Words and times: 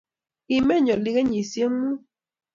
kimeny 0.45 0.87
oli 0.93 1.11
kenyishek 1.15 1.71
mut 1.77 1.99